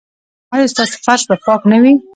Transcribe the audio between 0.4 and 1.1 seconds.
ایا ستاسو